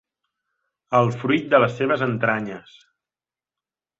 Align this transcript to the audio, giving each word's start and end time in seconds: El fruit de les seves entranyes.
El 0.99 1.09
fruit 1.23 1.51
de 1.51 1.59
les 1.65 1.77
seves 1.81 2.05
entranyes. 2.07 2.73